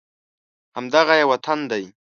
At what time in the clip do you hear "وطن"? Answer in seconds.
1.31-1.59